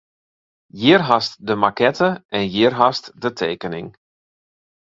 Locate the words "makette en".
1.63-2.43